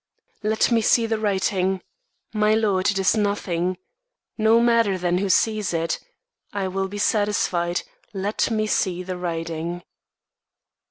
[0.41, 1.79] Let me see the writing.
[2.33, 3.77] My lord, 'tis nothing.
[4.35, 5.99] No matter, then, who sees it;
[6.51, 9.83] I will be satisfied, let me see the writing.